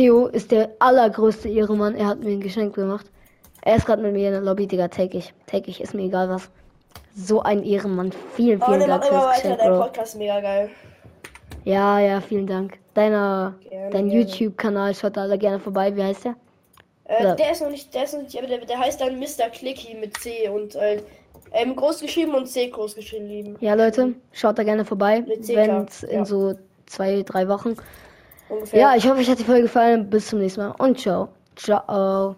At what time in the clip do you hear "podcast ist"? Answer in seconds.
9.78-10.18